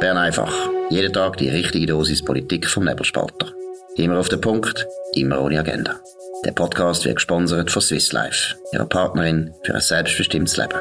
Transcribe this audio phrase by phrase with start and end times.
[0.00, 0.52] Bern einfach.
[0.90, 3.52] Jeden Tag die richtige Dosis Politik vom Nebelspalter.
[3.96, 5.96] Immer auf den Punkt, immer ohne Agenda.
[6.44, 10.78] Der Podcast wird gesponsert von Swiss Life, ihrer Partnerin für ein selbstbestimmtes Leben.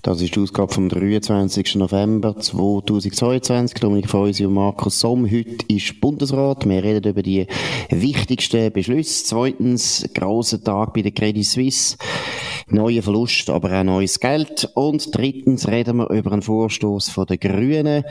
[0.00, 1.74] Das ist die Ausgabe vom 23.
[1.74, 3.80] November 2022.
[3.80, 5.30] Dominik Feusi und Markus Somm.
[5.30, 6.66] Heute ist Bundesrat.
[6.66, 7.46] Wir reden über die
[7.90, 9.26] wichtigsten Beschlüsse.
[9.26, 11.98] Zweitens, grosser Tag bei der Credit Suisse.
[12.70, 14.68] Neue Verlust, aber auch neues Geld.
[14.74, 18.04] Und drittens reden wir über einen Vorstoß von den Grünen,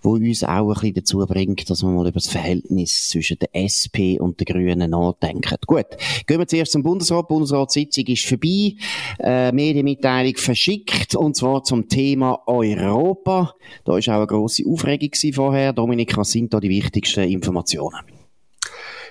[0.00, 3.48] wo uns auch ein bisschen dazu bringt, dass wir mal über das Verhältnis zwischen der
[3.58, 5.56] SP und den Grünen nachdenken.
[5.66, 5.86] Gut,
[6.28, 7.24] gehen wir zuerst zum Bundesrat.
[7.28, 8.76] Die Bundesratssitzung ist vorbei,
[9.18, 13.54] äh, Medienmitteilung verschickt, und zwar zum Thema Europa.
[13.84, 15.72] Da war auch eine grosse Aufregung vorher.
[15.72, 17.98] Dominik, was sind da die wichtigsten Informationen?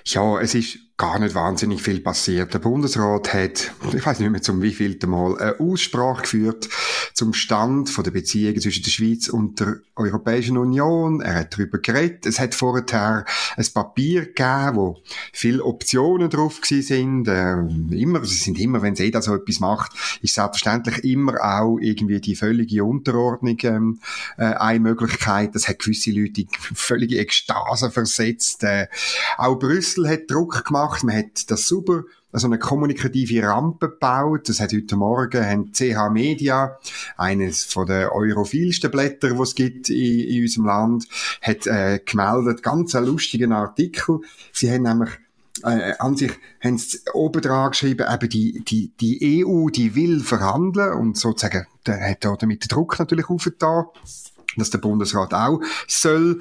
[0.06, 2.54] Ja, es ist gar nicht wahnsinnig viel passiert.
[2.54, 6.68] Der Bundesrat hat, ich weiß nicht mehr zum wievielten Mal, eine Aussprache geführt
[7.12, 11.20] zum Stand von der Beziehungen zwischen der Schweiz und der Europäischen Union.
[11.20, 12.26] Er hat darüber geredet.
[12.26, 13.24] Es hat vorher
[13.56, 14.98] ein Papier gegeben, wo
[15.32, 17.28] viele Optionen drauf sind.
[17.28, 17.56] Äh,
[17.90, 22.36] immer, sie sind immer, wenn jeder so etwas macht, ist selbstverständlich immer auch irgendwie die
[22.36, 24.00] völlige Unterordnung ähm,
[24.38, 25.54] äh, eine Möglichkeit.
[25.54, 28.64] Das hat gewisse Leute in völlige Ekstase versetzt.
[28.64, 28.88] Äh,
[29.36, 31.04] auch Brüssel hat Druck gemacht gemacht.
[31.04, 34.48] Man hat das super, also eine kommunikative Rampe gebaut.
[34.48, 36.78] Das hat heute Morgen haben CH Media,
[37.16, 41.08] eines von den europhilsten Blätter, die es gibt in, in unserem Land,
[41.42, 44.20] hat äh, gemeldet, ganz einen lustigen Artikel.
[44.52, 45.10] Sie haben nämlich
[45.62, 50.20] äh, an sich haben sie oben dran geschrieben, eben die, die, die EU, die will
[50.20, 53.86] verhandeln und sozusagen, der hat da damit Druck natürlich aufgetan
[54.56, 56.40] dass der Bundesrat auch soll.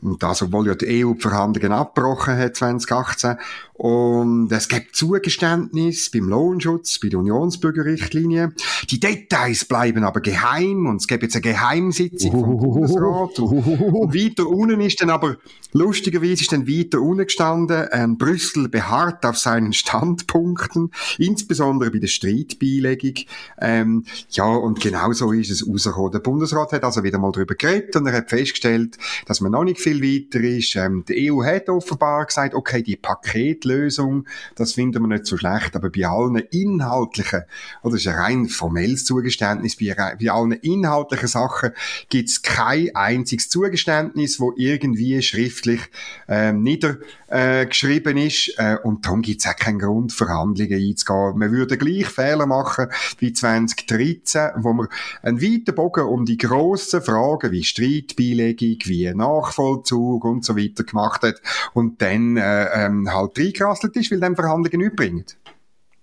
[0.00, 3.36] Und das, obwohl ja die EU die Verhandlungen abgebrochen hat 2018.
[3.82, 8.52] Und es gibt Zugeständnis beim Lohnschutz, bei der Unionsbürgerrichtlinie.
[8.90, 13.40] Die Details bleiben aber geheim und es gibt jetzt eine Geheimsitzung vom Bundesrat.
[13.40, 15.36] Und, und weiter unten ist dann aber,
[15.72, 22.06] lustigerweise ist dann weiter unten gestanden, ähm, Brüssel beharrt auf seinen Standpunkten, insbesondere bei der
[22.06, 23.14] Streitbeilegung.
[23.60, 26.12] Ähm, ja, und genau so ist es rausgekommen.
[26.12, 29.64] Der Bundesrat hat also wieder mal darüber geredet und er hat festgestellt, dass man noch
[29.64, 30.76] nicht viel weiter ist.
[30.76, 35.36] Ähm, die EU hat offenbar gesagt, okay, die Paketlösung Lösung, das finden wir nicht so
[35.36, 37.42] schlecht, aber bei allen inhaltlichen,
[37.82, 41.70] oder das ist ein rein formelles Zugeständnis, bei, bei allen inhaltlichen Sachen
[42.08, 45.80] gibt es kein einziges Zugeständnis, wo irgendwie schriftlich
[46.28, 51.40] ähm, niedergeschrieben ist äh, und darum gibt es auch keinen Grund, Verhandlungen einzugehen.
[51.40, 52.88] Wir würden gleich Fehler machen
[53.18, 54.88] wie 2013, wo wir
[55.22, 61.22] einen weiten Bogen um die grossen Fragen wie Streitbeilegung, wie Nachvollzug und so weiter gemacht
[61.22, 61.36] hat
[61.74, 65.24] und dann äh, ähm, halt eingerasselt ist, weil dann Verhandlungen nichts bringen.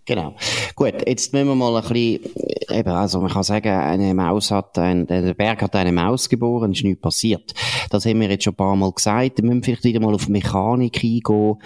[0.10, 0.36] Genau.
[0.76, 2.22] Gut, jetzt müssen wir mal ein bisschen,
[2.72, 6.72] eben, also man kann sagen, eine Maus hat, ein, der Berg hat eine Maus geboren,
[6.72, 7.54] ist nichts passiert.
[7.92, 9.38] Das haben wir jetzt schon ein paar Mal gesagt.
[9.38, 11.58] Wir müssen vielleicht wieder mal auf Mechanik eingehen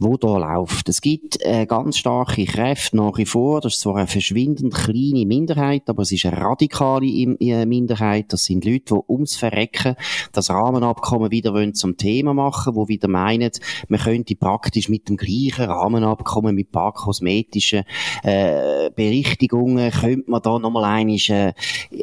[0.00, 0.88] wo da läuft.
[0.88, 3.60] Es gibt äh, ganz starke Kräfte nach wie vor.
[3.60, 8.32] Das ist zwar eine verschwindend kleine Minderheit, aber es ist eine radikale äh, Minderheit.
[8.32, 9.94] Das sind Leute, die ums Verrecken
[10.32, 13.52] das Rahmenabkommen wieder wollen zum Thema machen, wo wieder meinen,
[13.88, 17.84] man könnte praktisch mit dem gleichen Rahmenabkommen, mit ein paar kosmetischen
[18.24, 21.52] äh, Berichtigungen, könnte man da nochmal einig, äh,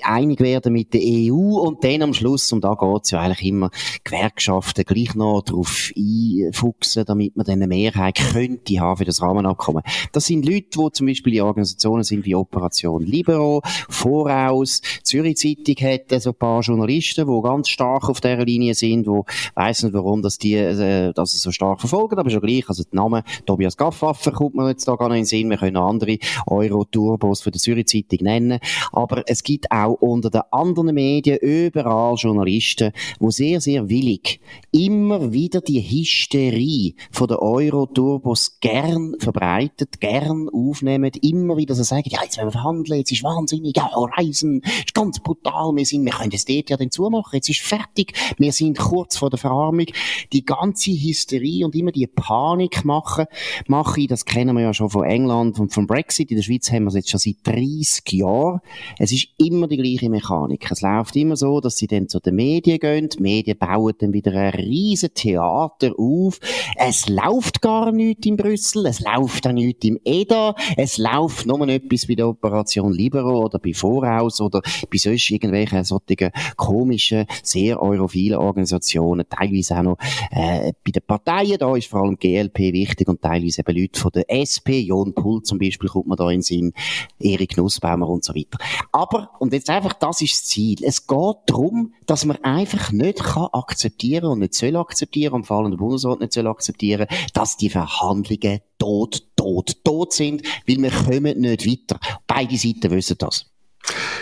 [0.04, 3.44] einig werden mit der EU und dann am Schluss, und da geht es ja eigentlich
[3.44, 3.70] immer,
[4.04, 9.84] Gewerkschaften gleich noch drauf einfuchsen, damit man dann mehr Mehrheit könnte haben für das Rahmenabkommen.
[10.12, 15.76] Das sind Leute, die zum Beispiel in Organisationen sind wie Operation Libero, Voraus, Zürich Zeitung
[15.88, 19.22] hat so ein paar Journalisten, die ganz stark auf dieser Linie sind, die
[19.56, 23.02] weiss nicht, warum dass die äh, das so stark verfolgen, aber schon gleich, also der
[23.02, 26.18] Name Tobias Gaffaffer kommt mir jetzt da gar nicht in den Sinn, wir können andere
[26.48, 28.60] Euro-Turbos für die Zürich Zeitung nennen,
[28.92, 34.40] aber es gibt auch unter den anderen Medien überall Journalisten, die sehr, sehr willig
[34.72, 41.84] immer wieder die Hysterie von der Euro Euro-Turbos gern verbreitet, gern aufnehmen, immer wieder so
[41.84, 45.86] sagen, ja, jetzt werden wir verhandeln, jetzt ist wahnsinnig, ja, reisen, ist ganz brutal, wir
[45.86, 49.30] sind, wir können das dort ja dann zumachen, jetzt ist fertig, wir sind kurz vor
[49.30, 49.86] der Verarmung,
[50.34, 53.26] die ganze Hysterie und immer die Panik machen,
[53.68, 56.72] mache ich, das kennen wir ja schon von England und vom Brexit, in der Schweiz
[56.72, 58.60] haben wir es jetzt schon seit 30 Jahren,
[58.98, 62.36] es ist immer die gleiche Mechanik, es läuft immer so, dass sie dann zu den
[62.36, 66.40] Medien gehen, die Medien bauen dann wieder ein riesen Theater auf,
[66.78, 71.46] es läuft läuft gar nichts in Brüssel, es läuft auch nichts im EDA, es läuft
[71.46, 77.26] nur etwas bei der Operation Libero oder bei Voraus oder bei sonst irgendwelchen solchen komischen,
[77.44, 79.98] sehr europhilen Organisationen, teilweise auch noch
[80.32, 84.12] äh, bei den Parteien, da ist vor allem GLP wichtig und teilweise eben Leute von
[84.12, 86.74] der SP, Jon Pult zum Beispiel kommt man da in Sinn,
[87.20, 88.58] Erik Nussbaumer und so weiter.
[88.92, 90.78] Aber, und jetzt einfach, das ist das Ziel.
[90.84, 95.60] Es geht darum, dass man einfach nicht kann akzeptieren und nicht soll akzeptieren, und vor
[95.60, 100.92] allem der Bundesrat nicht soll akzeptieren, dass die Verhandlungen tot, tot, tot sind, weil wir
[100.92, 102.00] kommen nicht weiter.
[102.28, 103.46] Beide Seiten wissen das.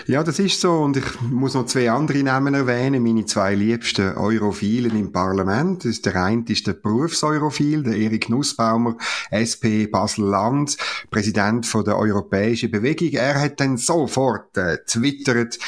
[0.07, 0.71] Ja, das ist so.
[0.71, 3.03] Und ich muss noch zwei andere Namen erwähnen.
[3.03, 5.83] Meine zwei liebsten Europhilen im Parlament.
[6.05, 8.95] Der eine ist der Berufseurophil, der Erik Nussbaumer,
[9.29, 10.77] SP Basel-Land,
[11.11, 13.09] Präsident von der Europäischen Bewegung.
[13.11, 15.59] Er hat dann sofort äh, twittert,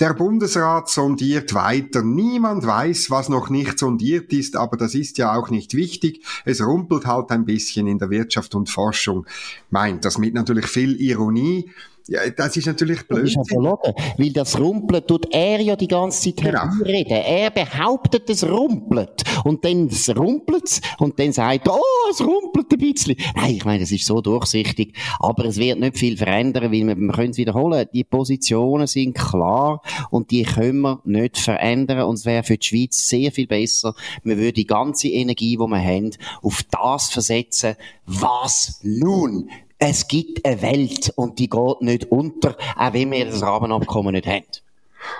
[0.00, 2.02] der Bundesrat sondiert weiter.
[2.02, 6.24] Niemand weiß, was noch nicht sondiert ist, aber das ist ja auch nicht wichtig.
[6.44, 9.26] Es rumpelt halt ein bisschen in der Wirtschaft und Forschung.
[9.70, 11.70] Meint das mit natürlich viel Ironie.
[12.08, 13.24] Ja, das ist natürlich blöd.
[13.24, 16.64] Das ist verlogen, weil das Rumpeln tut er ja die ganze Zeit genau.
[16.84, 19.22] Er behauptet, es rumpelt.
[19.44, 23.16] Und dann rumpelt es und dann sagt er, oh, es rumpelt ein bisschen.
[23.36, 24.94] Nein, ich meine, das ist so durchsichtig.
[25.20, 27.86] Aber es wird nicht viel verändern, weil wir, wir können es wiederholen.
[27.92, 32.02] Die Positionen sind klar und die können wir nicht verändern.
[32.02, 33.94] Und es wäre für die Schweiz sehr viel besser.
[34.22, 36.10] Wir würden die ganze Energie, die wir haben,
[36.42, 37.76] auf das versetzen.
[38.06, 39.48] Was nun?
[39.84, 44.28] Es gibt eine Welt und die geht nicht unter, auch wenn wir das Rahmenabkommen nicht
[44.28, 44.44] haben.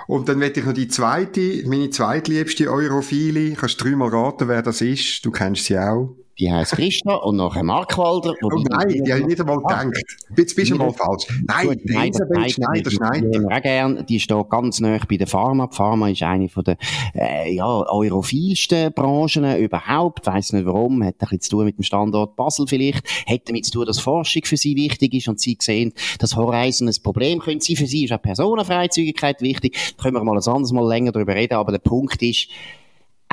[0.07, 3.55] Und dann werde ich noch die zweite, meine zweitliebste Europhile.
[3.55, 5.25] Kannst du dreimal raten, wer das ist?
[5.25, 6.15] Du kennst sie auch.
[6.39, 8.33] Die heisst Christa und nachher Markwalder.
[8.41, 9.83] Oh nein, die habe ich nicht einmal ah.
[9.83, 10.03] gedacht.
[10.35, 11.27] Jetzt bist du mal falsch.
[11.47, 13.29] Nein, Gut, die Elisabeth Schneider, Schneider.
[13.29, 15.67] Die auch gern, die steht ganz nah bei der Pharma.
[15.67, 16.77] Die Pharma ist eine von der,
[17.13, 20.25] äh, ja, europhilsten Branchen überhaupt.
[20.25, 21.03] Weiss nicht warum.
[21.03, 23.07] Hat ein bisschen zu tun mit dem Standort Basel vielleicht.
[23.27, 26.87] Hat damit zu tun, dass Forschung für sie wichtig ist und sie sehen, dass Horizon
[26.87, 27.75] ein Problem könnte sein.
[27.75, 29.77] Für sie ist auch Personenfreizügigkeit wichtig.
[29.97, 31.53] Da können wir mal ein anderes Mal länger darüber reden.
[31.53, 32.47] Aber der Punkt ist,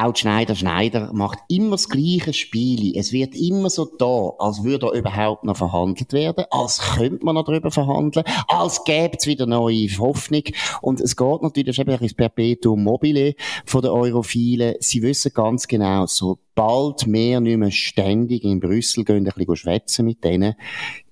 [0.02, 2.96] auch Schneider Schneider macht immer das gleiche Spiel.
[2.96, 7.34] Es wird immer so da, als würde da überhaupt noch verhandelt werden, als könnte man
[7.34, 10.42] noch darüber verhandeln, als gäbe es wieder neue Hoffnung.
[10.80, 13.34] Und es geht natürlich eben ins Perpetuum mobile
[13.66, 14.76] von den Europhilen.
[14.80, 20.06] Sie wissen ganz genau, sobald wir nicht mehr ständig in Brüssel gehen, ein bisschen schwätzen
[20.06, 20.54] mit denen,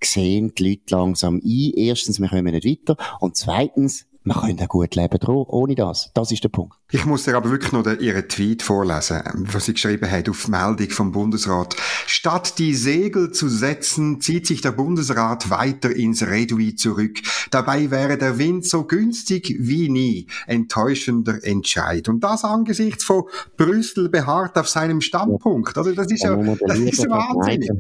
[0.03, 1.73] sehen die Leute langsam ein.
[1.77, 2.97] Erstens, wir kommen nicht weiter.
[3.21, 6.11] Und zweitens, man könnte auch gut leben ohne das.
[6.13, 6.77] Das ist der Punkt.
[6.91, 10.91] Ich muss dir aber wirklich noch ihren Tweet vorlesen, was sie geschrieben hat auf Meldung
[10.91, 11.77] vom Bundesrat.
[12.07, 17.19] Statt die Segel zu setzen, zieht sich der Bundesrat weiter ins Redui zurück.
[17.51, 20.27] Dabei wäre der Wind so günstig wie nie.
[20.47, 22.09] Enttäuschender Entscheid.
[22.09, 23.25] Und das angesichts von
[23.57, 25.77] Brüssel beharrt auf seinem Standpunkt.
[25.77, 27.71] Also das ist ja, das ist wahnsinnig.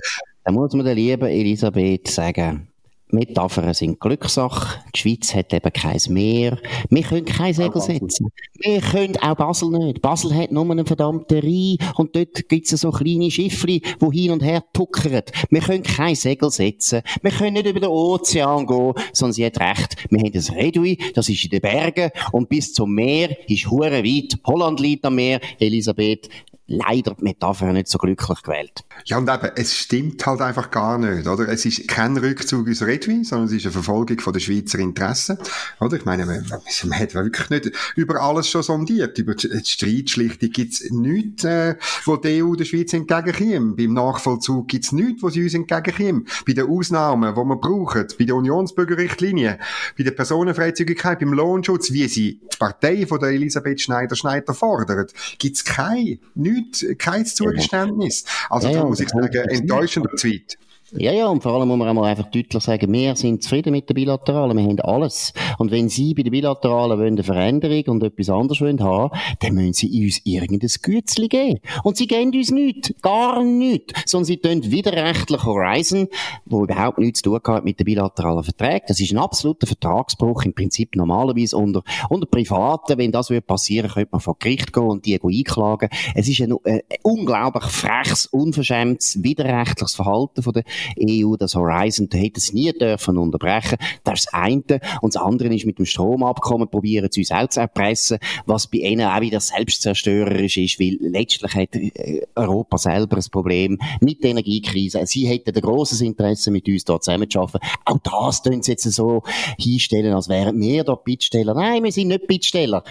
[0.44, 2.67] Da muss man der lieben Elisabeth sagen,
[3.10, 4.81] Metaphern sind Glückssache.
[4.94, 6.58] Die Schweiz hat eben kein Meer.
[6.90, 8.31] Wir können kein Segel setzen.
[8.55, 10.02] Wir können auch Basel nicht.
[10.02, 14.32] Basel hat nur einen verdammten Rhein und dort gibt es so kleine Schiffli, die hin
[14.32, 15.22] und her tuckern.
[15.50, 17.02] Wir können kein Segel setzen.
[17.22, 19.96] Wir können nicht über den Ozean gehen, sondern sie hat recht.
[20.11, 24.04] Wir haben das Redui, das ist in den Bergen und bis zum Meer ist hure
[24.04, 24.38] weit.
[24.46, 25.40] Holland liegt am Meer.
[25.58, 26.28] Elisabeth,
[26.68, 28.84] leider die Metapher nicht so glücklich gewählt.
[29.06, 31.48] Ja, und eben, es stimmt halt einfach gar nicht, oder?
[31.48, 35.38] Es ist kein Rückzug aus Redwin, sondern es ist eine Verfolgung von der Schweizer Interessen,
[35.80, 35.96] oder?
[35.96, 39.18] Ich meine, man, man hat wirklich nicht über alles schon sondiert.
[39.18, 43.78] Über die Streitschlichtung gibt's nichts, äh, wo die EU der Schweiz entgegenkommt.
[43.78, 46.28] Beim Nachvollzug gibt's nichts, wo sie uns entgegenkommt.
[46.46, 49.58] Bei den Ausnahmen, die wir brauchen, bei der Unionsbürgerrichtlinie,
[49.96, 55.64] bei der Personenfreizügigkeit, beim Lohnschutz, wie sie die Partei von der Elisabeth Schneider-Schneider fordert, gibt's
[55.64, 58.24] kein, nichts nichts, kein Zugeständnis.
[58.50, 60.58] Also ja, da muss ich sagen, enttäuschender Tweet.
[60.92, 63.90] Ja, ja, und vor allem muss man einmal einfach deutlich sagen, wir sind zufrieden mit
[63.90, 65.35] der Bilateralen, wir haben alles.
[65.59, 69.54] Und wenn Sie bei der Bilateralen wollen eine Veränderung und etwas anderes wollen haben, dann
[69.54, 71.61] müssen Sie uns irgendein Gützli geben.
[71.85, 76.09] Und Sie geben uns nichts, gar nichts, sondern Sie tun widerrechtlich Horizon,
[76.47, 78.87] wo überhaupt nichts zu tun hat mit den bilateralen Verträgen.
[78.88, 82.97] Das ist ein absoluter Vertragsbruch, im Prinzip normalerweise unter, unter Privaten.
[82.97, 85.90] Wenn das passieren würde könnte man vor Gericht gehen und die einklagen.
[86.14, 90.64] Es ist ein, ein unglaublich freches, unverschämtes, widerrechtliches Verhalten von der
[91.00, 93.78] EU, das Horizon, da hätten sie nie dürfen unterbrechen.
[94.04, 94.80] Das ist das eine.
[95.00, 98.78] Und das andere ist mit dem Stromabkommen, probieren sie uns auch zu erpressen, was bei
[98.78, 104.30] ihnen auch wieder selbstzerstörerisch ist, weil letztlich hat äh, Europa selber ein Problem mit der
[104.30, 105.00] Energiekrise.
[105.06, 107.66] Sie hätten ein grosses Interesse, mit uns dort zusammenzuarbeiten.
[107.85, 109.23] Auch das tun sie jetzt so
[109.58, 111.54] hinstellen, als wären wir dort Bittsteller.
[111.54, 112.85] Nein, wir sind nicht Bittsteller.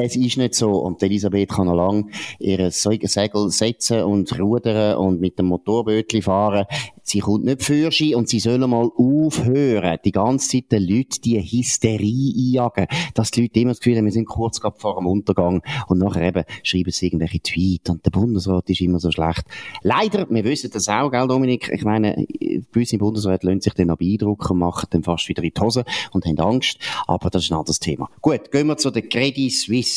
[0.00, 0.70] Es ist nicht so.
[0.76, 2.06] Und Elisabeth kann noch lange
[2.38, 6.66] ihre Segel setzen und rudern und mit dem Motorbötli fahren.
[7.02, 11.22] Sie kommt nicht für sie und sie sollen mal aufhören, die ganze Zeit den Leuten
[11.24, 15.06] die Hysterie einjagen, dass die Leute immer das Gefühl haben, wir sind kurz vor dem
[15.06, 19.44] Untergang und nachher eben schreiben sie irgendwelche Tweets und der Bundesrat ist immer so schlecht.
[19.82, 21.70] Leider, wir wissen das auch, gell, Dominik?
[21.72, 22.26] Ich meine,
[22.72, 26.26] gewisse Bundesräte lassen sich dann beeindrucken und machen dann fast wieder in die Hose und
[26.26, 28.10] haben Angst, aber das ist ein anderes Thema.
[28.20, 29.87] Gut, gehen wir zu der Credit Suisse.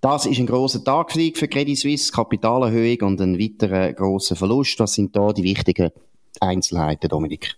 [0.00, 4.78] Das ist ein großer Tag für Credit Suisse, Kapitalerhöhung und ein weiterer großer Verlust.
[4.78, 5.90] Was sind da die wichtigen
[6.40, 7.56] Einzelheiten, Dominik?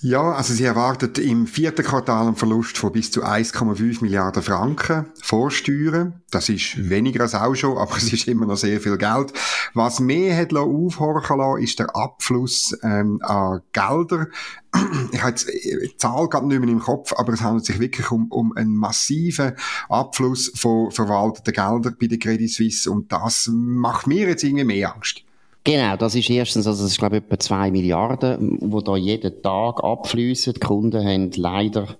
[0.00, 5.06] Ja, also sie erwartet im vierten Quartal einen Verlust von bis zu 1,5 Milliarden Franken
[5.20, 6.22] Vorsteuern.
[6.30, 9.32] Das ist weniger als auch schon, aber es ist immer noch sehr viel Geld.
[9.74, 14.28] Was mehr hat aufhorchen lassen, ist der Abfluss ähm, an Gelder.
[15.10, 18.12] Ich habe jetzt die Zahl gerade nicht mehr im Kopf, aber es handelt sich wirklich
[18.12, 19.54] um, um einen massiven
[19.88, 24.94] Abfluss von verwalteten Geldern bei der Credit Suisse und das macht mir jetzt irgendwie mehr
[24.94, 25.24] Angst.
[25.68, 29.42] Genau, das ist erstens, also das ist glaube ich etwa zwei Milliarden, wo da jeden
[29.42, 30.54] Tag abfließen.
[30.54, 31.98] Die Kunden haben leider,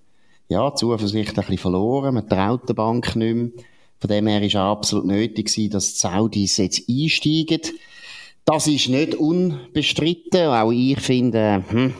[0.48, 2.14] ja, Zuversicht ein bisschen verloren.
[2.14, 3.50] Man traut der Bank nicht mehr.
[4.00, 7.60] Von dem her ist es absolut nötig dass die Saudis jetzt einsteigen.
[8.46, 10.46] Das ist nicht unbestritten.
[10.46, 11.92] Auch ich finde, hm,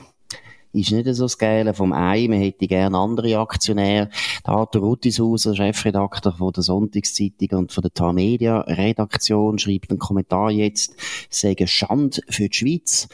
[0.72, 2.26] ist nicht so das Geile vom Ei.
[2.28, 4.10] Man hätte gerne andere Aktionäre.
[4.46, 10.50] Der Arthur Ruttishauser, Chefredakteur von der Sonntagszeitung und von der Tamedia Redaktion, schreibt einen Kommentar
[10.50, 10.94] jetzt,
[11.30, 13.08] sagen Schand für die Schweiz.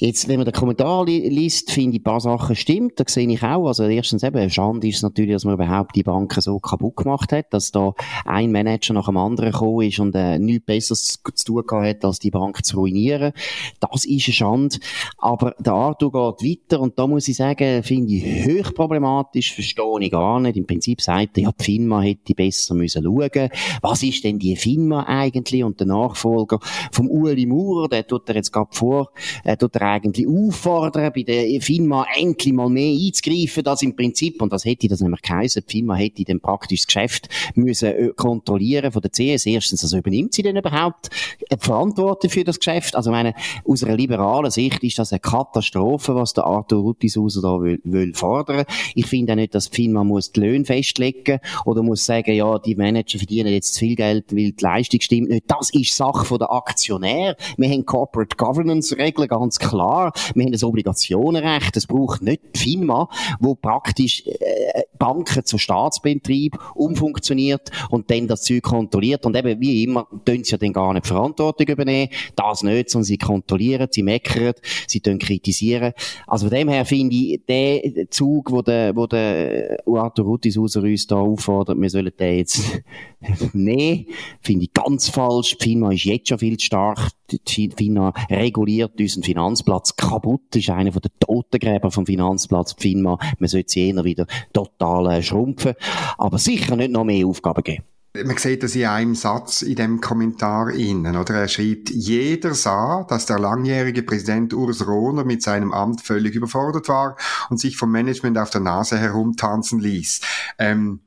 [0.00, 2.98] Jetzt, wenn man den Kommentar li liest, finde ich, ein paar Sachen stimmt.
[2.98, 3.66] Da sehe ich auch.
[3.66, 7.52] Also, erstens eben, Schande ist natürlich, dass man überhaupt die Banken so kaputt gemacht hat,
[7.52, 7.92] dass da
[8.24, 12.18] ein Manager nach dem anderen gekommen ist und äh, nichts Besseres zu tun hat, als
[12.18, 13.32] die Bank zu ruinieren.
[13.80, 14.78] Das ist eine Schande.
[15.18, 19.84] Aber der Arthur geht weiter und da muss ich sagen, finde ich höchst problematisch, verstehe
[20.00, 20.56] ich gar nicht.
[20.56, 23.50] Im Prinzip sagt er, ja, die FINMA hätte besser müssen schauen.
[23.82, 25.62] Was ist denn die FINMA eigentlich?
[25.62, 26.58] Und der Nachfolger
[26.90, 29.10] vom Ueli Maurer, der tut er jetzt gerade vor,
[29.44, 34.40] äh, tut er eigentlich auffordern, bei der FINMA endlich mal mehr einzugreifen, das im Prinzip,
[34.40, 38.08] und das hätte das nämlich geheißen, die FINMA hätte dann praktisch das Geschäft müssen äh,
[38.16, 39.46] kontrollieren von der CS.
[39.46, 41.10] Erstens, also übernimmt sie denn überhaupt
[41.50, 42.94] die Verantwortung für das Geschäft?
[42.96, 47.60] Also, meine, aus einer liberalen Sicht ist das eine Katastrophe, was der Arthur Ruttishauser da
[47.60, 48.64] will, will fordern.
[48.94, 52.58] Ich finde auch nicht, dass die FINMA muss die Löhne festlegen oder muss sagen, ja,
[52.58, 55.44] die Manager verdienen jetzt zu viel Geld, weil die Leistung stimmt nicht.
[55.48, 57.36] Das ist Sache der Aktionär.
[57.56, 62.42] Wir haben Corporate Governance Regeln, ganz klar klar, wir haben ein Obligationenrecht, es braucht nicht
[62.54, 63.08] die FINMA,
[63.38, 69.84] wo praktisch äh, Banken zu Staatsbetrieb umfunktioniert und dann das Zeug kontrolliert und eben wie
[69.84, 74.02] immer tun sie ja dann gar nicht Verantwortung übernehmen, das nicht, sondern sie kontrollieren, sie
[74.02, 74.54] meckern,
[74.86, 75.92] sie kritisieren.
[76.26, 81.06] Also von dem her finde ich, der Zug, wo der, wo der Arthur Ruttishauser uns
[81.06, 82.82] da auffordert, wir sollen den jetzt
[83.52, 84.06] nehmen,
[84.40, 85.56] finde ich ganz falsch.
[85.58, 87.10] Die FINMA ist jetzt schon viel zu stark.
[87.46, 90.42] FINMA reguliert unseren Finanzplatz kaputt.
[90.50, 93.18] Das ist einer der Totengräber vom Finanzplatz, die FINMA.
[93.38, 95.74] Man sollte sie eher wieder total äh, schrumpfen.
[96.18, 97.84] Aber sicher nicht noch mehr Aufgaben geben.
[98.12, 101.34] Man sieht das in einem Satz in dem Kommentar innen, oder?
[101.34, 106.88] Er schreibt, jeder sah, dass der langjährige Präsident Urs Rohner mit seinem Amt völlig überfordert
[106.88, 107.16] war
[107.50, 110.22] und sich vom Management auf der Nase herumtanzen ließ.
[110.58, 111.00] Ähm,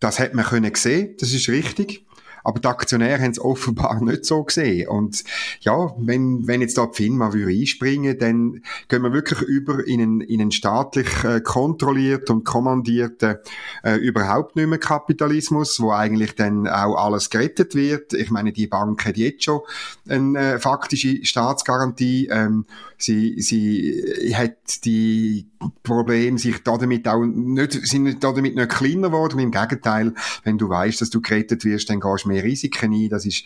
[0.00, 2.06] das hat man können sehen, das ist richtig.
[2.44, 4.88] Aber die Aktionäre haben es offenbar nicht so gesehen.
[4.88, 5.24] Und
[5.60, 10.00] ja, wenn, wenn jetzt da die FINMA würde einspringen, dann gehen wir wirklich über in
[10.00, 13.36] einen, in einen staatlich äh, kontrollierten und kommandierten
[13.84, 18.12] äh, überhaupt nicht mehr Kapitalismus, wo eigentlich dann auch alles gerettet wird.
[18.12, 19.60] Ich meine, die Bank hat jetzt schon
[20.08, 22.28] eine äh, faktische Staatsgarantie.
[22.30, 22.66] Ähm,
[22.96, 25.49] sie, sie hat die
[25.82, 29.38] Probleme sich damit auch nicht, sind damit nicht kleiner geworden.
[29.38, 30.14] Im Gegenteil,
[30.44, 33.08] wenn du weißt, dass du gerettet wirst, dann gehst du mehr Risiken ein.
[33.08, 33.44] Das ist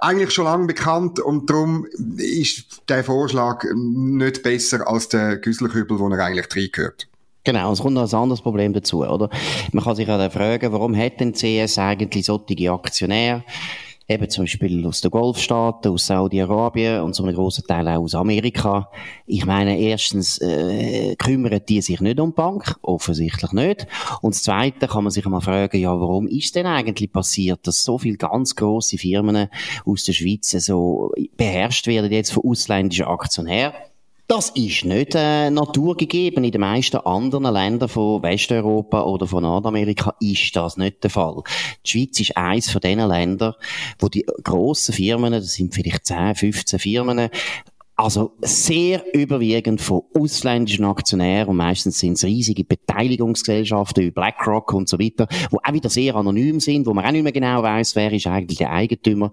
[0.00, 6.08] eigentlich schon lange bekannt und darum ist der Vorschlag nicht besser als der Güsselkübel, wo
[6.08, 7.08] er eigentlich reingehört.
[7.44, 9.28] Genau, es kommt noch ein anderes Problem dazu, oder?
[9.72, 13.42] Man kann sich ja fragen, warum hat denn CS eigentlich solche Aktionäre?
[14.08, 18.90] Eben zum Beispiel aus den Golfstaaten, aus Saudi-Arabien und zum großen Teil auch aus Amerika.
[19.26, 23.86] Ich meine, erstens äh, kümmern die sich nicht um die Bank, offensichtlich nicht.
[24.20, 27.84] Und das Zweite kann man sich mal fragen, ja, warum ist denn eigentlich passiert, dass
[27.84, 29.48] so viele ganz große Firmen
[29.84, 33.91] aus der Schweiz so beherrscht werden jetzt von ausländischen Aktionären?
[34.34, 36.42] Das ist nicht äh, naturgegeben.
[36.42, 41.42] In den meisten anderen Ländern von Westeuropa oder von Nordamerika ist das nicht der Fall.
[41.84, 43.52] Die Schweiz ist eines von den Ländern,
[43.98, 47.28] wo die grossen Firmen, das sind vielleicht 10, 15 Firmen,
[47.94, 54.88] Also sehr überwiegend von ausländischen Aktionären und meistens sind es riesige Beteiligungsgesellschaften wie BlackRock und
[54.88, 57.96] so weiter, wo auch wieder sehr anonym sind, wo man auch nicht mehr genau weiß,
[57.96, 59.30] wer ist eigentlich der Eigentümer.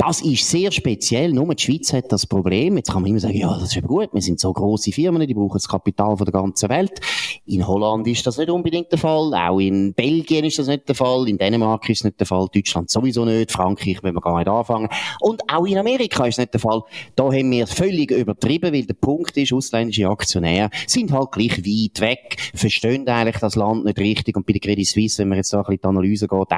[0.00, 1.30] Das ist sehr speziell.
[1.30, 2.78] Nur die Schweiz hat das Problem.
[2.78, 4.08] Jetzt kann man immer sagen, ja, das ist aber gut.
[4.14, 7.00] Wir sind so große Firmen, die brauchen das Kapital von der ganzen Welt.
[7.44, 9.34] In Holland ist das nicht unbedingt der Fall.
[9.34, 11.28] Auch in Belgien ist das nicht der Fall.
[11.28, 12.46] In Dänemark ist es nicht der Fall.
[12.50, 13.52] Deutschland sowieso nicht.
[13.52, 14.88] Frankreich wenn wir gar nicht anfangen.
[15.20, 16.80] Und auch in Amerika ist es nicht der Fall.
[17.14, 22.00] Da haben wir völlig übertrieben, weil der Punkt ist, ausländische Aktionäre sind halt gleich weit
[22.00, 24.34] weg, verstehen eigentlich das Land nicht richtig.
[24.34, 26.52] Und bei der Credit Suisse, wenn man jetzt da ein bisschen die Analyse geht,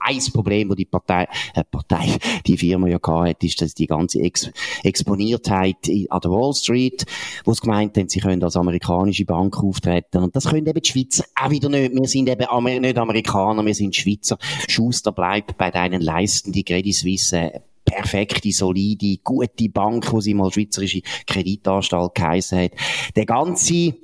[0.00, 4.20] ein Problem, wo die Partei, äh, Partei, die Firma ja gehabt ist, dass die ganze
[4.20, 4.50] Ex
[4.82, 7.04] Exponiertheit an der Wall Street,
[7.44, 10.18] wo sie gemeint haben, sie können als amerikanische Bank auftreten.
[10.18, 11.94] Und das können eben die Schweizer auch wieder nicht.
[11.94, 14.38] Wir sind eben Amer nicht Amerikaner, wir sind Schweizer.
[14.68, 20.52] Schuster bleibt bei deinen Leisten, die Credit Suisse perfekte, solide, gute Bank, wo sie mal
[20.52, 22.72] schweizerische Kreditanstalt geheissen hat.
[23.16, 23.94] Der ganze,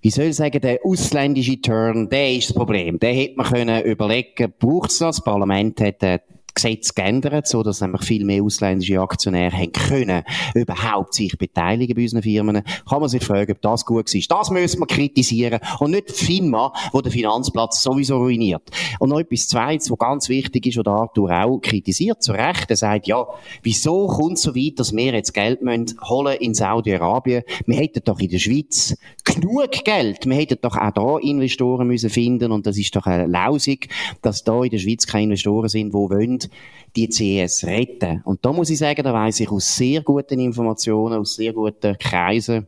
[0.00, 2.98] wie soll ich sagen, der ausländische Turn, der ist das Problem.
[2.98, 5.16] Der hätte man können überlegen, braucht es das?
[5.16, 6.18] Das Parlament hat äh,
[6.56, 10.22] Gesetz geändert, so dass nämlich viel mehr ausländische Aktionäre haben können,
[10.54, 12.62] überhaupt sich beteiligen bei unseren Firmen.
[12.88, 14.30] Kann man sich fragen, ob das gut ist.
[14.30, 18.62] Das müssen wir kritisieren und nicht FINMA, wo der Finanzplatz sowieso ruiniert.
[18.98, 22.70] Und noch etwas Zweites, was ganz wichtig ist, was Arthur auch kritisiert, zu Recht.
[22.70, 23.26] Er sagt, ja,
[23.62, 27.42] wieso kommt es so weit, dass wir jetzt Geld müssen holen in Saudi-Arabien?
[27.66, 30.24] Wir hätten doch in der Schweiz genug Geld.
[30.26, 33.88] Wir hätten doch auch da Investoren müssen finden und das ist doch lausig,
[34.22, 36.45] dass da in der Schweiz keine Investoren sind, die wollen
[36.94, 38.22] die CS retten.
[38.24, 41.96] Und da muss ich sagen, da weiss ich aus sehr guten Informationen, aus sehr guten
[41.98, 42.66] Kreisen,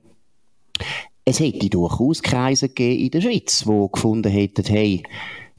[1.24, 5.02] es hätte durchaus Kreise gegeben in der Schweiz, die gefunden hätten, hey,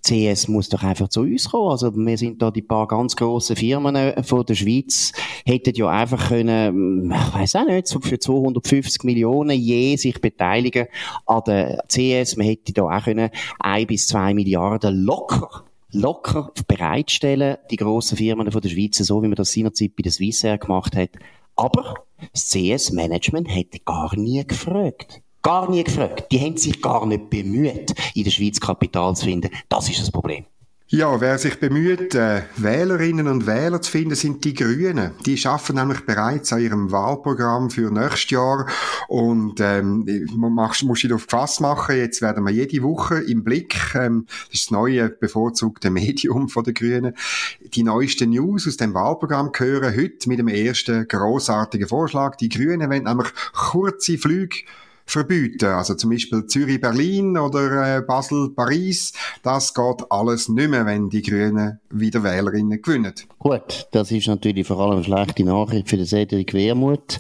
[0.02, 1.72] CS muss doch einfach zu uns kommen.
[1.72, 5.12] Also wir sind da die paar ganz grossen Firmen äh, von der Schweiz,
[5.46, 10.88] hätten ja einfach können, ich weiß auch nicht, für 250 Millionen je sich beteiligen
[11.26, 12.38] an der CS.
[12.38, 18.52] Man hätte da auch können ein bis zwei Milliarden locker locker bereitstellen, die grossen Firmen
[18.52, 21.12] von der Schweiz, so wie man das seinerzeit bei der Swissair gemacht hat.
[21.56, 21.96] Aber
[22.32, 25.22] das CS-Management hätte gar nie gefragt.
[25.42, 26.32] Gar nie gefragt.
[26.32, 29.50] Die haben sich gar nicht bemüht, in der Schweiz Kapital zu finden.
[29.70, 30.46] Das ist das Problem.
[30.92, 35.12] Ja, wer sich bemüht, äh, Wählerinnen und Wähler zu finden, sind die Grünen.
[35.24, 38.66] Die schaffen nämlich bereits an ihrem Wahlprogramm für nächstes Jahr
[39.08, 41.96] und ähm, muss ich darauf gefasst machen.
[41.96, 46.64] Jetzt werden wir jede Woche im Blick, ähm, das ist das neue bevorzugte Medium von
[46.64, 47.14] den Grünen,
[47.62, 49.96] die neuesten News aus dem Wahlprogramm hören.
[49.96, 52.36] Heute mit dem ersten großartigen Vorschlag.
[52.38, 54.64] Die Grünen wollen nämlich kurze Flüge
[55.10, 55.66] verbieten.
[55.66, 59.14] Also zum Beispiel Zürich-Berlin oder äh, Basel-Paris.
[59.44, 63.14] Das geht alles nicht mehr, wenn die Grünen wieder Wählerinnen gewinnen.
[63.40, 67.20] Gut, das ist natürlich vor allem eine schlechte Nachricht für den Cedric Wermuth,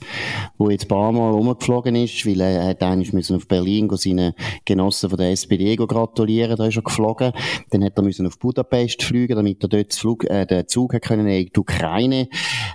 [0.59, 4.33] der jetzt ein paar Mal rumgeflogen ist, weil er hat eigentlich müssen auf Berlin seinen
[4.65, 7.31] Genossen von der SPD gratulieren, da ist er geflogen.
[7.71, 11.01] Dann hat er müssen auf Budapest fliegen, damit er dort Flug, äh, den Zug hat
[11.01, 12.27] können in die Ukraine.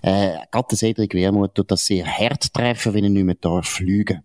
[0.03, 3.67] Äh, gerade der Cedric Wermuth tut das sehr hart treffen, wenn er nicht mehr darf
[3.67, 4.23] fliegen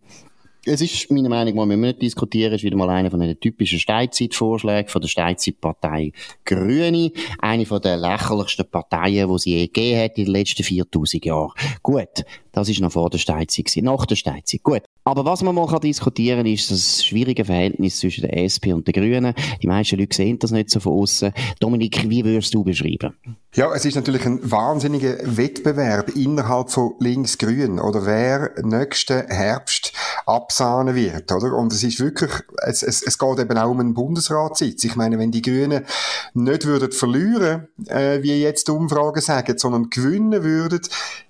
[0.65, 3.79] es ist, meiner Meinung nach, wir nicht diskutieren, ist wieder mal einer von den typischen
[3.79, 6.11] Steinzeitvorschlägen von der Steinzeitpartei
[6.45, 7.11] Grüne.
[7.39, 11.53] Eine von den lächerlichsten Parteien, die sie je gegeben hat in den letzten 4000 Jahren.
[11.81, 12.25] Gut,
[12.59, 14.63] das ist noch vor der Steinzeit nach der Steinzeit.
[14.63, 14.83] Gut.
[15.05, 18.93] Aber was man mal diskutieren kann, ist das schwierige Verhältnis zwischen der SP und den
[18.93, 19.33] Grünen.
[19.61, 21.31] Die meisten Leute sehen das nicht so von außen.
[21.59, 23.15] Dominik, wie würdest du beschreiben?
[23.55, 29.93] Ja, es ist natürlich ein wahnsinniger Wettbewerb innerhalb von Links-Grün oder wer nächsten Herbst
[30.27, 31.53] absahnen wird, oder?
[31.53, 34.83] Und es ist wirklich, es, es, es geht eben auch um einen Bundesratssitz.
[34.83, 35.85] Ich meine, wenn die Grünen
[36.35, 40.81] nicht würden verlieren, äh, wie jetzt die Umfragen sagen, sondern gewinnen würden,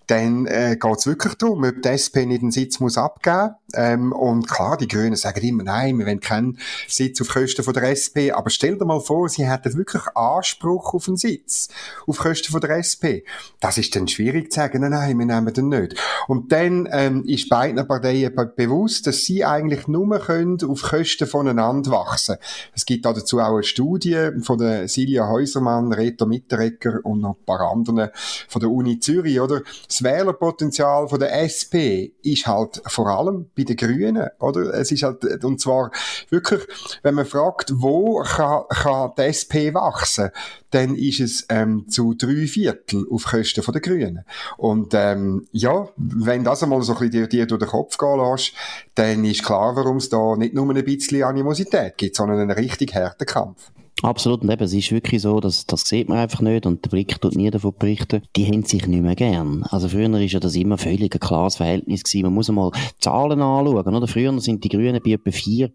[0.09, 4.49] dann äh, geht wirklich darum, ob die SP nicht einen Sitz muss abgeben ähm, Und
[4.49, 8.31] klar, die Grünen sagen immer, nein, wir wollen keinen Sitz auf Kosten von der SP.
[8.31, 11.67] Aber stell dir mal vor, sie hätten wirklich Anspruch auf einen Sitz
[12.07, 13.21] auf Kosten von der SP.
[13.59, 15.95] Das ist dann schwierig zu sagen, nein, nein, wir nehmen den nicht.
[16.27, 21.91] Und dann ähm, ist beiden Parteien bewusst, dass sie eigentlich nur können auf Kosten voneinander
[21.91, 22.37] wachsen.
[22.73, 27.45] Es gibt dazu auch eine Studie von der Silja Häusermann, Reto Mitteregger und noch ein
[27.45, 28.09] paar anderen
[28.47, 29.61] von der Uni Zürich, oder?
[29.87, 34.73] Das Wählerpotenzial von der SP ist halt vor allem bei den Grünen, oder?
[34.73, 35.91] Es ist halt, und zwar
[36.29, 36.61] wirklich,
[37.03, 40.29] wenn man fragt, wo kann, kann die SP wachsen,
[40.71, 44.25] dann ist es ähm, zu drei Viertel auf Kosten von den Grünen.
[44.57, 48.19] Und ähm, ja, wenn das einmal so ein bisschen dir, dir durch den Kopf gehen
[48.19, 48.53] lässt,
[48.95, 52.93] dann ist klar, warum es da nicht nur ein bisschen Animosität gibt, sondern einen richtig
[52.93, 53.71] harten Kampf.
[54.01, 56.89] Absolut, und eben, es ist wirklich so, dass, das sieht man einfach nicht und der
[56.89, 58.21] Blick tut nie davon berichten.
[58.37, 59.63] Die haben sich nicht mehr gern.
[59.63, 62.23] Also früher ist ja das immer völlig ein klares Verhältnis gewesen.
[62.23, 64.07] Man muss einmal Zahlen anschauen, oder?
[64.07, 65.69] Früher sind die Grünen bei etwa 4%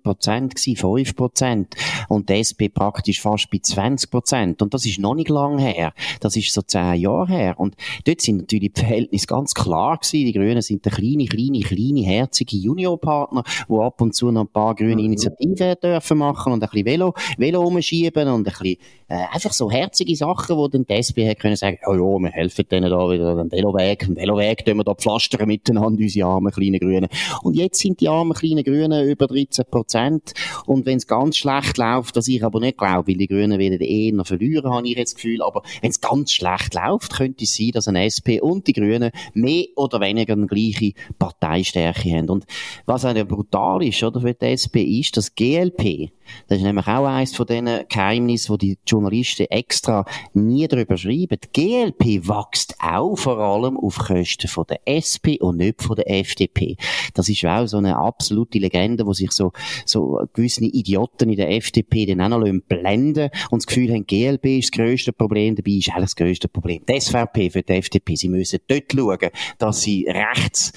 [0.49, 1.67] gewesen, 5%
[2.09, 4.63] und die SP praktisch fast bei 20%.
[4.63, 5.93] Und das ist noch nicht lang her.
[6.21, 7.61] Das ist so 10 Jahre her.
[7.61, 10.25] Und dort sind natürlich die Verhältnisse ganz klar gewesen.
[10.25, 14.49] Die Grünen sind der kleine, kleine, kleine, herzige Juniorpartner, wo ab und zu noch ein
[14.49, 15.03] paar grüne.
[15.03, 18.77] Initiativen dürfen machen und ein bisschen Velo, Velo umschieben geschrieben und ein bisschen,
[19.09, 22.31] äh, einfach so herzige Sachen, wo dann die SP hat können sagen, ja, ja, wir
[22.31, 26.53] helfen denen da wieder den Veloweg, den Veloweg tun wir da pflastern miteinander, unsere armen
[26.53, 27.09] kleinen Grünen.
[27.43, 30.33] Und jetzt sind die armen kleinen Grünen über 13 Prozent
[30.67, 33.81] und wenn es ganz schlecht läuft, was ich aber nicht glaube, weil die Grünen werden
[33.81, 37.45] eh noch verlieren, habe ich jetzt das Gefühl, aber wenn es ganz schlecht läuft, könnte
[37.45, 42.31] es sein, dass ein SP und die Grünen mehr oder weniger eine gleiche Parteistärke haben.
[42.31, 42.47] Und
[42.87, 46.11] was auch brutal ist, oder, für die SP ist, dass GLP,
[46.49, 51.39] das ist nämlich auch eines von diesen Geheimnissen, wo die Journalisten extra nie darüber schreiben.
[51.43, 56.11] Die GLP wächst auch vor allem auf Kosten von der SP und nicht von der
[56.11, 56.77] FDP.
[57.15, 59.53] Das ist auch so eine absolute Legende, wo sich so,
[59.87, 64.59] so gewisse Idioten in der FDP dann auch noch blenden und das Gefühl haben, GLP
[64.59, 66.83] ist das grösste Problem, dabei ist auch das grösste Problem.
[66.89, 70.73] Die SVP für die FDP, sie müssen dort schauen, dass sie rechts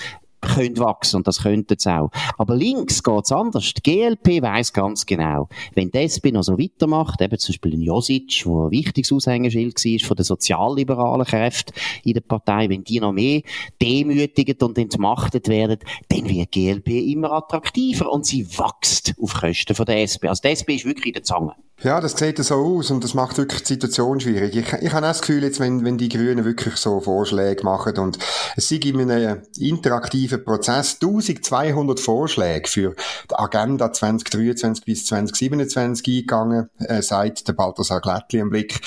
[0.57, 2.09] können wachsen und das könnten sie auch.
[2.37, 3.73] Aber links geht's anders.
[3.73, 8.45] Die GLP weiss ganz genau, wenn SP noch so weitermacht, eben zum Beispiel ein Josic,
[8.45, 13.13] wo ein wichtiges Aushängeschild war von den sozialliberalen Kräften in der Partei, wenn die noch
[13.13, 13.41] mehr
[13.81, 19.75] demütigt und entmachtet werden, dann wird die GLP immer attraktiver und sie wächst auf Kosten
[19.75, 20.27] von der SP.
[20.27, 21.53] Also die SP ist wirklich in der Zange.
[21.83, 24.55] Ja, das sieht so aus und das macht wirklich die Situation schwierig.
[24.55, 28.17] Ich, ich habe das Gefühl, jetzt, wenn, wenn die Grünen wirklich so Vorschläge machen und
[28.55, 32.95] es sei in einem interaktiven Prozess 1200 Vorschläge für
[33.29, 38.79] die Agenda 2023 bis 2027 eingegangen, äh, seit der Balthasar Glättli im Blick.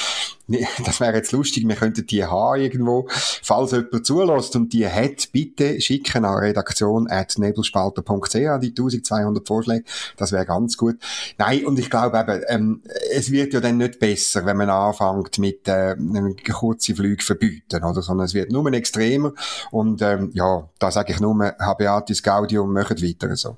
[0.85, 3.07] das wäre jetzt lustig, wir könnten die haben irgendwo.
[3.09, 9.85] Falls jemand zulässt und die hat, bitte schicken an redaktion at nebelspalter.ch die 1200 Vorschläge.
[10.17, 10.97] Das wäre ganz gut.
[11.39, 12.83] Nein, und ich glaube eben, ähm,
[13.13, 15.97] es wird ja dann nicht besser, wenn man anfängt mit äh,
[16.53, 18.03] kurzen Flügen verbieten, oder?
[18.03, 19.33] Sondern es wird nur extremer.
[19.71, 23.57] Und ähm, ja, da sage ich nur, Habeatis Gaudium, machen weiter so.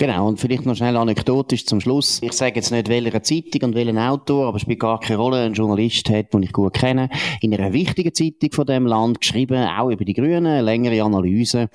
[0.00, 2.20] Genau, und vielleicht noch schnell anekdotisch zum Schluss.
[2.22, 5.42] Ich sage jetzt nicht, welcher Zeitung und welchen Autor, aber es spielt gar keine Rolle.
[5.42, 7.10] Ein Journalist hat, den ich gut kenne,
[7.42, 11.68] in einer wichtigen Zeitung von dem Land geschrieben, auch über die Grünen, längere Analyse.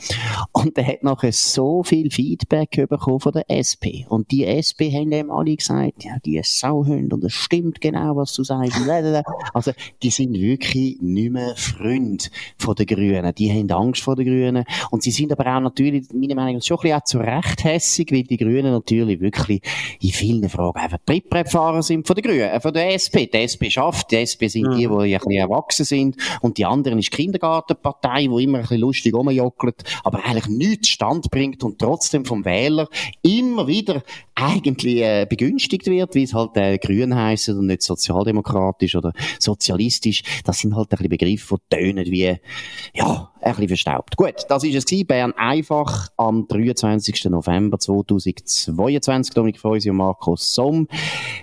[0.54, 4.10] Und er hat nachher so viel Feedback bekommen von der SP.
[4.10, 8.34] Und die SP haben ihm alle gesagt, ja, die Sauhunde, und es stimmt genau, was
[8.34, 8.76] du sagst.
[9.54, 13.36] Also, die sind wirklich nicht mehr Freund von den Grünen.
[13.36, 14.66] Die haben Angst vor den Grünen.
[14.90, 17.64] Und sie sind aber auch natürlich, meiner Meinung nach, schon ein bisschen auch zu Recht
[17.64, 19.62] hässig, weil die Grünen natürlich wirklich
[20.02, 23.28] in vielen Fragen einfach Trittbrettfahrer sind von den Grünen, äh, von der SP.
[23.28, 24.78] Die SP schafft, die SP sind mhm.
[24.78, 28.62] die, die ein bisschen erwachsen sind und die anderen ist die Kindergartenpartei, die immer ein
[28.62, 32.88] bisschen lustig rumjockelt, aber eigentlich nichts Stand bringt und trotzdem vom Wähler
[33.22, 34.04] immer wieder
[34.36, 40.24] eigentlich äh, begünstigt wird, wie es halt äh, grün heißen und nicht sozialdemokratisch oder sozialistisch.
[40.44, 42.36] Das sind halt ein bisschen Begriffe, die tönen wie,
[42.94, 44.18] ja, ein bisschen verstaubt.
[44.18, 45.08] Gut, das ist es gewesen.
[45.08, 47.26] Bern einfach am 23.
[47.26, 49.34] November 2022.
[49.34, 50.88] Dominik Freusi und Markus Somm.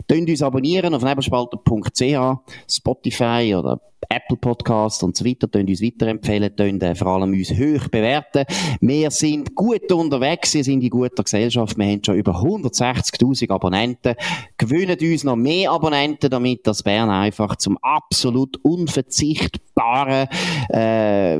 [0.08, 2.38] Tönt uns abonnieren auf nebelspalter.ch,
[2.68, 7.50] Spotify oder Apple Podcast und so weiter, könnt uns weiterempfehlen, könnt äh, vor allem uns
[7.50, 8.44] hoch bewerten.
[8.80, 14.14] Wir sind gut unterwegs, wir sind in guter Gesellschaft, wir haben schon über 160.000 Abonnenten,
[14.58, 20.28] gewöhnen uns noch mehr Abonnenten, damit das Bern einfach zum absolut unverzichtbaren
[20.68, 21.38] äh,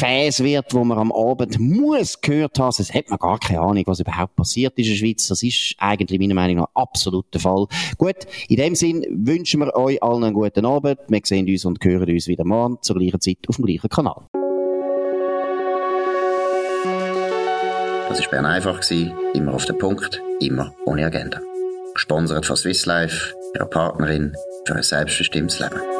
[0.00, 2.74] Gefäß wird, wo man am Abend muss gehört haben.
[2.78, 5.28] Es hat man gar keine Ahnung, was überhaupt passiert ist in der Schweiz.
[5.28, 7.66] Das ist eigentlich meiner Meinung nach absolut der Fall.
[7.98, 8.16] Gut,
[8.48, 11.00] in dem Sinn wünschen wir euch allen einen guten Abend.
[11.06, 14.22] Wir sehen uns und hören uns wieder morgen zur gleichen Zeit auf dem gleichen Kanal.
[18.08, 18.80] Das war Bern einfach,
[19.34, 21.42] immer auf den Punkt, immer ohne Agenda.
[21.92, 24.34] Gesponsert von Swiss Life, ihrer Partnerin
[24.64, 25.99] für ein selbstbestimmtes Leben.